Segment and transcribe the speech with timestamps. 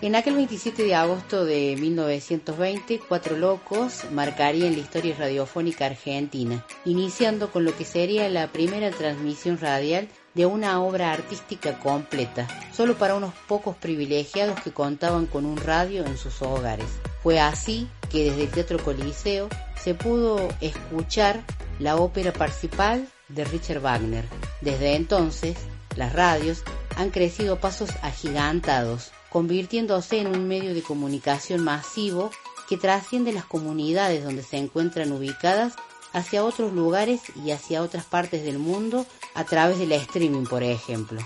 [0.00, 7.50] En aquel 27 de agosto de 1920, Cuatro Locos marcarían la historia radiofónica argentina, iniciando
[7.50, 13.16] con lo que sería la primera transmisión radial de una obra artística completa, solo para
[13.16, 16.86] unos pocos privilegiados que contaban con un radio en sus hogares.
[17.24, 19.48] Fue así que desde el Teatro Coliseo
[19.82, 21.42] se pudo escuchar
[21.80, 24.24] la ópera principal de Richard Wagner.
[24.60, 25.56] Desde entonces,
[25.96, 26.62] las radios
[26.98, 32.32] han crecido pasos agigantados, convirtiéndose en un medio de comunicación masivo
[32.68, 35.74] que trasciende las comunidades donde se encuentran ubicadas
[36.12, 41.20] hacia otros lugares y hacia otras partes del mundo a través del streaming, por ejemplo.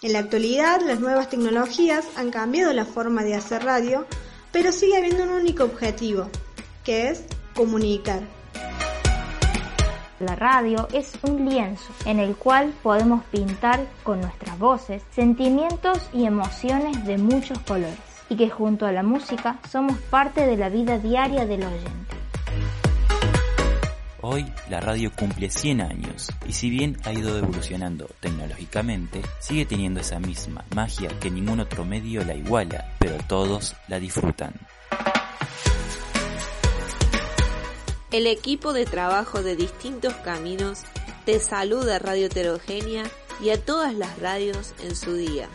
[0.00, 4.06] En la actualidad, las nuevas tecnologías han cambiado la forma de hacer radio,
[4.50, 6.30] pero sigue habiendo un único objetivo,
[6.84, 7.24] que es
[7.54, 8.37] comunicar.
[10.20, 16.24] La radio es un lienzo en el cual podemos pintar con nuestras voces sentimientos y
[16.24, 17.96] emociones de muchos colores
[18.28, 22.16] y que junto a la música somos parte de la vida diaria del oyente.
[24.20, 30.00] Hoy la radio cumple 100 años y si bien ha ido evolucionando tecnológicamente, sigue teniendo
[30.00, 34.52] esa misma magia que ningún otro medio la iguala, pero todos la disfrutan.
[38.10, 40.80] El equipo de trabajo de distintos caminos
[41.26, 43.04] te saluda Radio Heterogénea
[43.42, 45.48] y a todas las radios en su día.